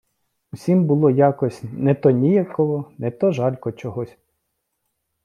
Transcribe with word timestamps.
Всім 0.53 0.85
було 0.85 1.09
якось 1.09 1.63
не 1.71 1.95
то 1.95 2.09
ніяково, 2.11 2.91
не 2.97 3.11
то 3.11 3.31
жалько 3.31 3.71
чогось. 3.71 4.17